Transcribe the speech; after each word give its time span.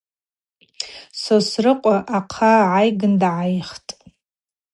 Сосрыкъва 1.21 1.97
ахъа 2.17 2.53
гӏайгын 2.67 3.13
дгӏайхтӏ. 3.21 3.89